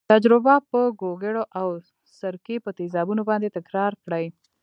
تجربه 0.11 0.55
په 0.69 0.79
ګوګړو 1.01 1.43
او 1.59 1.67
سرکې 2.19 2.57
په 2.65 2.69
تیزابونو 2.77 3.21
باندې 3.29 3.53
تکرار 3.57 3.93
کړئ. 4.03 4.25